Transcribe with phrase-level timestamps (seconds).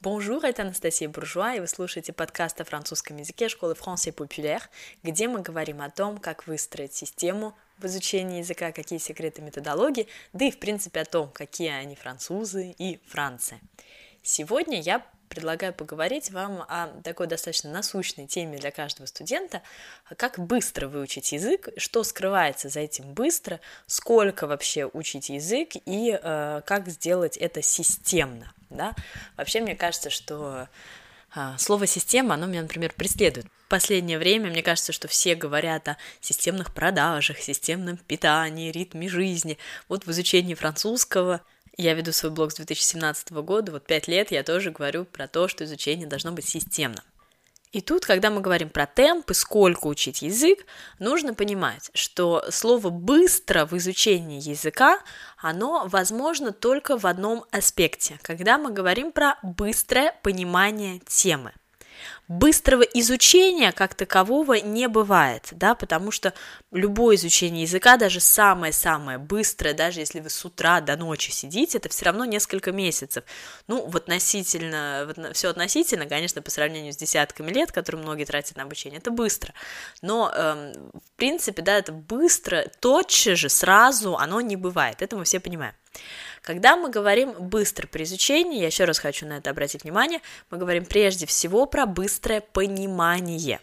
[0.00, 4.62] Bonjour, это Анастасия Буржуа, и вы слушаете подкаст о французском языке школы Français Populaire,
[5.02, 10.44] где мы говорим о том, как выстроить систему в изучении языка, какие секреты методологии, да
[10.44, 13.60] и, в принципе, о том, какие они французы и Франция.
[14.22, 19.62] Сегодня я предлагаю поговорить вам о такой достаточно насущной теме для каждого студента,
[20.16, 26.62] как быстро выучить язык, что скрывается за этим быстро, сколько вообще учить язык и э,
[26.66, 28.52] как сделать это системно.
[28.70, 28.94] Да?
[29.36, 30.68] Вообще, мне кажется, что
[31.34, 33.46] э, слово «система», оно меня, например, преследует.
[33.66, 39.58] В последнее время мне кажется, что все говорят о системных продажах, системном питании, ритме жизни.
[39.88, 41.42] Вот в изучении французского–
[41.78, 45.48] я веду свой блог с 2017 года, вот пять лет я тоже говорю про то,
[45.48, 47.04] что изучение должно быть системным.
[47.70, 50.64] И тут, когда мы говорим про темп и сколько учить язык,
[50.98, 55.00] нужно понимать, что слово «быстро» в изучении языка,
[55.36, 61.52] оно возможно только в одном аспекте, когда мы говорим про быстрое понимание темы–
[62.28, 66.34] Быстрого изучения как такового не бывает, да, потому что
[66.70, 71.88] любое изучение языка, даже самое-самое быстрое, даже если вы с утра до ночи сидите, это
[71.88, 73.24] все равно несколько месяцев.
[73.66, 78.64] Ну, в относительно, все относительно, конечно, по сравнению с десятками лет, которые многие тратят на
[78.64, 79.54] обучение, это быстро.
[80.02, 85.24] Но, эм, в принципе, да, это быстро, тотчас же, сразу оно не бывает, это мы
[85.24, 85.74] все понимаем.
[86.42, 90.58] Когда мы говорим быстро при изучении, я еще раз хочу на это обратить внимание, мы
[90.58, 93.60] говорим прежде всего про быстрое понимание.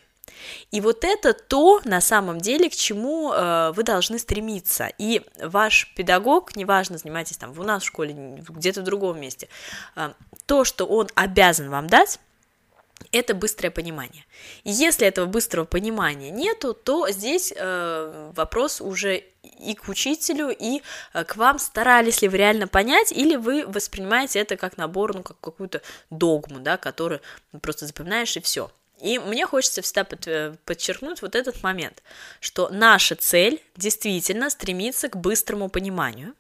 [0.72, 4.92] И вот это то, на самом деле, к чему э, вы должны стремиться.
[4.98, 9.48] И ваш педагог, неважно, занимаетесь там у нас в школе, где-то в другом месте,
[9.96, 10.12] э,
[10.46, 12.20] то, что он обязан вам дать,
[13.12, 14.26] это быстрое понимание.
[14.64, 19.24] Если этого быстрого понимания нету, то здесь э, вопрос уже
[19.60, 20.82] и к учителю, и
[21.14, 25.24] э, к вам, старались ли вы реально понять, или вы воспринимаете это как набор, ну,
[25.24, 27.22] как какую-то догму, да, которую
[27.62, 28.72] просто запоминаешь и все.
[29.02, 32.02] И мне хочется всегда э, подчеркнуть вот этот момент,
[32.40, 36.34] что наша цель действительно стремится к быстрому пониманию,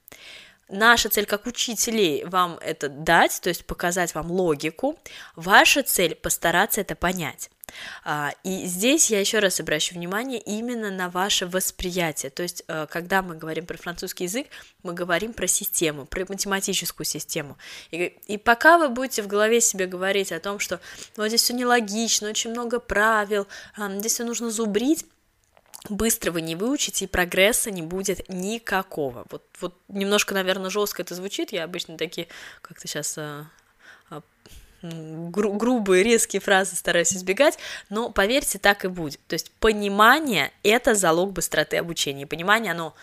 [0.70, 4.98] Наша цель как учителей вам это дать, то есть показать вам логику.
[5.36, 7.50] Ваша цель постараться это понять.
[8.04, 12.30] А, и здесь я еще раз обращу внимание именно на ваше восприятие.
[12.30, 14.48] То есть, э, когда мы говорим про французский язык,
[14.84, 17.58] мы говорим про систему, про математическую систему.
[17.92, 20.80] И, и пока вы будете в голове себе говорить о том, что
[21.16, 23.48] вот здесь все нелогично, очень много правил,
[23.78, 25.06] здесь все нужно зубрить,
[25.90, 29.26] быстро вы не выучите, и прогресса не будет никакого.
[29.30, 31.52] Вот, вот немножко, наверное, жестко это звучит.
[31.52, 32.28] Я обычно такие,
[32.62, 33.50] как-то сейчас а,
[34.10, 34.22] а,
[34.82, 37.58] гру- грубые, резкие фразы стараюсь избегать,
[37.90, 39.20] но поверьте, так и будет.
[39.28, 42.28] То есть понимание– это залог быстроты обучения.
[42.28, 42.96] Понимание, оно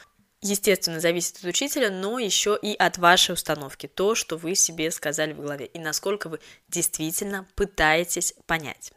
[0.42, 5.32] естественно, зависит от учителя, но еще и от вашей установки, то, что вы себе сказали
[5.32, 8.92] в голове, и насколько вы действительно пытаетесь понять.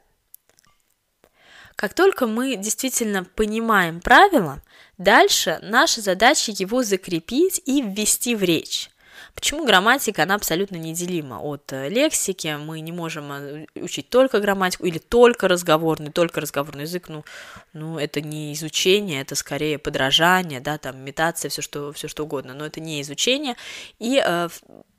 [1.75, 4.61] Как только мы действительно понимаем правила,
[4.97, 8.89] дальше наша задача его закрепить и ввести в речь.
[9.33, 14.85] Почему грамматика, она абсолютно неделима от э, лексики, мы не можем э, учить только грамматику
[14.85, 17.25] или только разговорный, только разговорный язык, ну,
[17.73, 22.53] ну это не изучение, это скорее подражание, да, там, имитация, все что, все что угодно,
[22.53, 23.55] но это не изучение,
[23.99, 24.47] и э,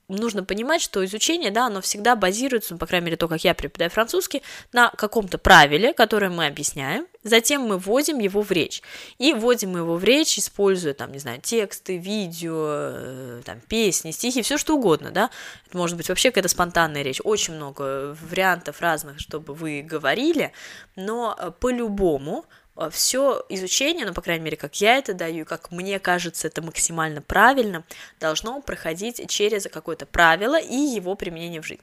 [0.09, 3.55] нужно понимать, что изучение, да, оно всегда базируется, ну, по крайней мере, то, как я
[3.55, 8.83] преподаю французский, на каком-то правиле, которое мы объясняем, затем мы вводим его в речь.
[9.19, 14.43] И вводим его в речь, используя, там, не знаю, тексты, видео, э, там, песни, стихи,
[14.43, 15.31] все что угодно, да.
[15.67, 17.21] Это может быть вообще какая-то спонтанная речь.
[17.25, 20.53] Очень много вариантов разных, чтобы вы говорили,
[20.95, 22.47] но э, по-любому
[22.91, 27.23] все изучение, ну, по крайней мере, как я это даю, как мне кажется это максимально
[27.23, 27.85] правильно,
[28.21, 31.81] должно проходить через какое-то правило и его применение в жизнь.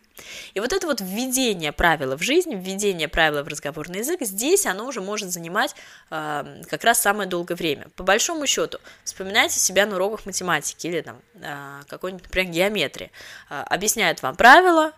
[0.53, 4.85] И вот это вот введение правила в жизнь, введение правила в разговорный язык, здесь оно
[4.85, 5.75] уже может занимать
[6.11, 7.87] э, как раз самое долгое время.
[7.95, 13.11] По большому счету, вспоминайте себя на уроках математики или там э, какой-нибудь, например, геометрии.
[13.49, 14.93] Э, объясняют вам правила,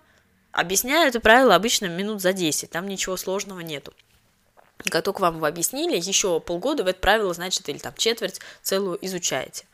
[0.52, 3.94] объясняют это правило обычно минут за 10, там ничего сложного нету
[4.90, 9.03] как только вам его объяснили, еще полгода вы это правило, значит, или там четверть целую
[9.05, 9.66] изучаете.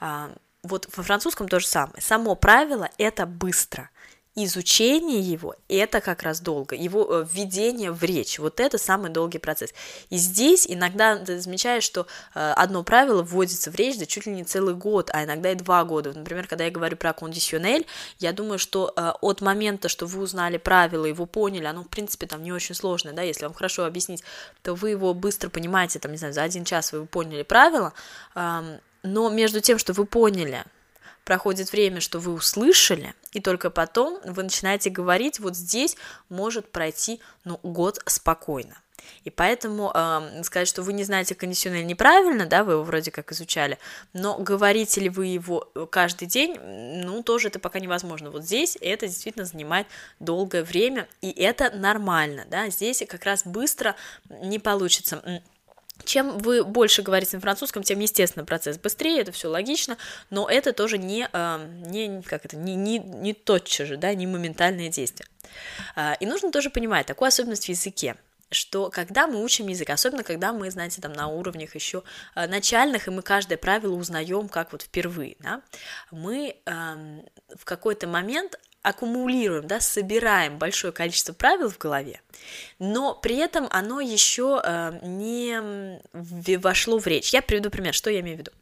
[0.00, 0.30] А,
[0.62, 2.00] вот во французском то же самое.
[2.00, 3.90] Само правило– это быстро
[4.36, 9.38] изучение его– это как раз долго, его э, введение в речь, вот это самый долгий
[9.38, 9.74] процесс.
[10.08, 14.32] И здесь иногда ты замечаешь, что э, одно правило вводится в речь да чуть ли
[14.32, 16.12] не целый год, а иногда и два года.
[16.12, 17.86] Например, когда я говорю про кондиционель,
[18.18, 22.26] я думаю, что э, от момента, что вы узнали правила, его поняли, оно, в принципе,
[22.26, 24.22] там не очень сложное, да, если вам хорошо объяснить,
[24.62, 27.92] то вы его быстро понимаете, там, не знаю, за один час вы поняли правила,
[28.34, 30.64] но между тем, что вы поняли,
[31.24, 35.96] проходит время, что вы услышали, и только потом вы начинаете говорить, вот здесь
[36.28, 38.76] может пройти ну, год спокойно.
[39.24, 43.32] И поэтому э, сказать, что вы не знаете кондиционер неправильно, да, вы его вроде как
[43.32, 43.78] изучали,
[44.12, 48.30] но говорите ли вы его каждый день, ну, тоже это пока невозможно.
[48.30, 49.86] Вот здесь это действительно занимает
[50.18, 53.96] долгое время, и это нормально, да, здесь как раз быстро
[54.28, 55.42] не получится.
[56.04, 59.96] Чем вы больше говорите на французском, тем, естественно, процесс быстрее, это все логично,
[60.30, 61.28] но это тоже не,
[61.86, 65.28] не, как это, не, не, не тотчас же, да, не моментальное действие.
[65.96, 68.16] А, и нужно тоже понимать такую особенность в языке
[68.52, 72.02] что когда мы учим язык, особенно когда мы, знаете, там на уровнях еще
[72.34, 75.62] э, начальных, и мы каждое правило узнаем как вот впервые, да,
[76.10, 76.72] мы э,
[77.56, 82.20] в какой-то момент аккумулируем, да, собираем большое количество правил в голове,
[82.78, 86.00] но при этом оно еще э, не
[86.58, 87.32] вошло в речь.
[87.32, 88.52] Я приведу пример, что я имею в виду.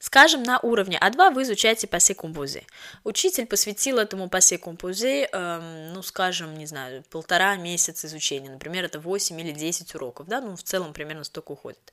[0.00, 2.64] Скажем, на уровне А2 вы изучаете пассе композе.
[3.02, 8.48] Учитель посвятил этому пассе композе, э, ну, скажем, не знаю, полтора месяца изучения.
[8.48, 11.92] Например, это 8 или 10 уроков, да, ну, в целом примерно столько уходит.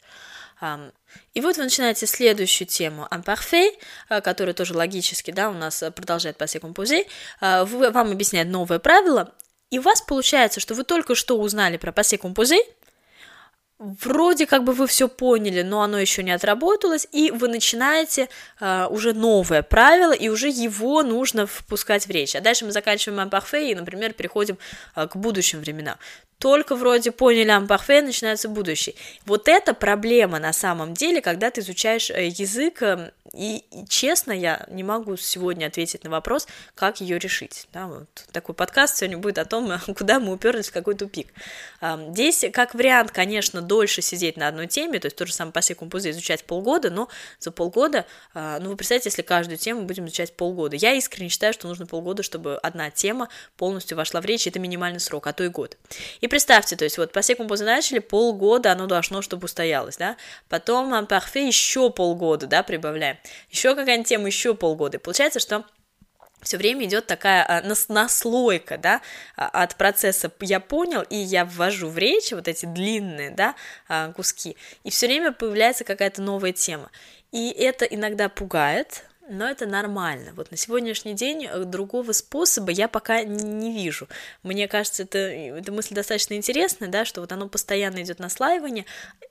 [1.34, 3.74] И вот вы начинаете следующую тему imparfait,
[4.10, 7.06] э, которая тоже логически, да, у нас продолжает пассе композе.
[7.42, 9.34] Э, вам объясняет новое правило,
[9.70, 12.58] и у вас получается, что вы только что узнали про пассе композе,
[13.78, 18.30] вроде как бы вы все поняли, но оно еще не отработалось, и вы начинаете
[18.60, 22.36] э, уже новое правило, и уже его нужно впускать в речь.
[22.36, 24.58] А дальше мы заканчиваем ампарфе и, например, переходим
[24.96, 25.98] э, к будущим временам
[26.40, 28.96] только вроде поняли ампарфе, начинается будущее.
[29.26, 34.32] Вот это проблема на самом деле, когда ты изучаешь э, язык, эм, и, и честно,
[34.32, 37.68] я не могу сегодня ответить на вопрос, как ее решить.
[37.74, 41.28] Да, вот такой подкаст сегодня будет о том, куда мы уперлись в какой тупик.
[42.10, 45.62] Здесь, как вариант, конечно, дольше сидеть на одной теме, то есть то же самое по
[45.62, 47.10] секумпузе изучать полгода, но
[47.40, 50.76] за полгода, а, ну вы представьте, если каждую тему будем изучать полгода.
[50.76, 55.00] Я искренне считаю, что нужно полгода, чтобы одна тема полностью вошла в речь, это минимальный
[55.00, 55.78] срок, а то и год.
[56.26, 60.18] И представьте, то есть вот по секумпозу начали, полгода оно должно, чтобы устоялось, да,
[60.50, 63.20] потом ампарфе еще полгода, да, прибавляем,
[63.52, 65.66] еще какая-нибудь тема, еще полгода, и получается, что
[66.42, 69.02] все время идет такая а, нас, наслойка, да,
[69.36, 70.32] а, от процесса.
[70.40, 73.54] Я понял, и я ввожу в речь вот эти длинные, да,
[73.88, 76.90] а, куски, и все время появляется какая-то новая тема.
[77.32, 80.34] И это иногда пугает, но это нормально.
[80.36, 84.08] Вот на сегодняшний день э, другого способа я пока не вижу.
[84.44, 88.86] Мне кажется, это, эта мысль достаточно интересная, да, что вот оно постоянно идет наслаивание,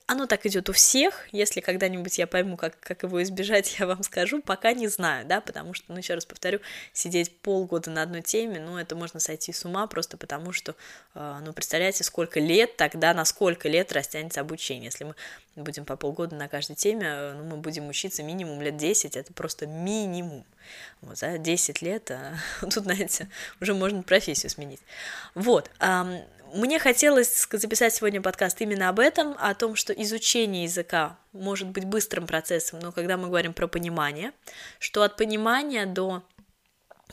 [0.06, 4.02] оно так идет у всех, если когда-нибудь я пойму, как, как его избежать, я вам
[4.02, 6.61] скажу, пока не знаю, да, потому что, ну, еще раз повторю,
[6.93, 10.75] сидеть полгода на одной теме, ну, это можно сойти с ума просто потому, что,
[11.14, 15.14] э, ну, представляете, сколько лет тогда, на сколько лет растянется обучение, если мы
[15.62, 19.33] будем по полгода на каждой теме, э, ну, мы будем учиться минимум лет 10, это
[19.33, 20.45] просто минимум.
[21.01, 23.29] Вот, за 10 лет, а, тут, знаете,
[23.61, 24.81] уже можно профессию сменить.
[25.35, 25.71] Вот,
[26.55, 31.85] мне хотелось записать сегодня подкаст именно об этом, о том, что изучение языка может быть
[31.85, 34.33] быстрым процессом, но когда мы говорим про понимание,
[34.79, 36.23] что от понимания до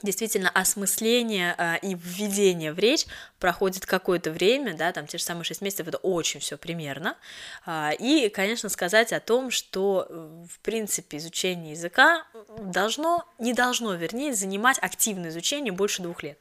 [0.04, 3.06] действительно осмысление э, и введение в речь
[3.40, 7.18] проходит какое-то время, да, там те же самые 6 месяцев, это очень все примерно,
[7.66, 12.26] э, и, конечно, сказать о том, что, э, в принципе, изучение языка
[12.58, 16.40] должно, не должно, вернее, занимать активное изучение больше двух лет.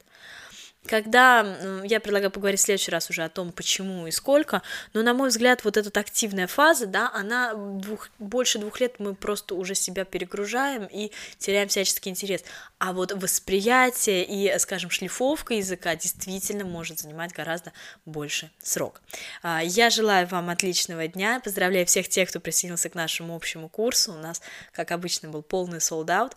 [0.87, 5.13] Когда я предлагаю поговорить в следующий раз уже о том, почему и сколько, но, на
[5.13, 9.75] мой взгляд, вот эта активная фаза, да, она двух, больше двух лет мы просто уже
[9.75, 12.43] себя перегружаем и теряем всяческий интерес.
[12.79, 17.73] А вот восприятие и, скажем, шлифовка языка действительно может занимать гораздо
[18.05, 19.01] больше срок.
[19.43, 24.13] А, я желаю вам отличного дня, поздравляю всех тех, кто присоединился к нашему общему курсу.
[24.13, 24.41] У нас,
[24.73, 26.33] как обычно, был полный out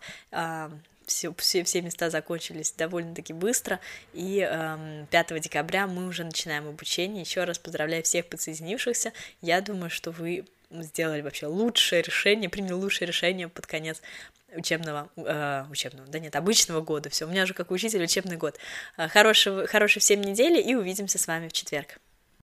[1.05, 3.79] все, все, все места закончились довольно-таки быстро,
[4.13, 7.21] и эм, 5 декабря мы уже начинаем обучение.
[7.21, 9.13] Еще раз поздравляю всех подсоединившихся.
[9.41, 14.01] Я думаю, что вы сделали вообще лучшее решение, приняли лучшее решение под конец
[14.55, 17.09] учебного, э, учебного, да нет, обычного года.
[17.09, 18.57] Все, у меня уже как учитель учебный год.
[18.97, 21.99] Э, хорошего, хорошей всем недели и увидимся с вами в четверг.